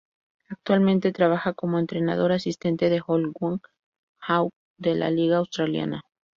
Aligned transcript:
Actualmente 0.49 1.11
trabaja 1.11 1.53
como 1.53 1.77
entrenador 1.77 2.31
asistente 2.31 2.89
de 2.89 3.01
Wollongong 3.07 3.59
Hawks 4.19 4.55
de 4.79 4.95
la 4.95 5.11
liga 5.11 5.37
australiana. 5.37 6.01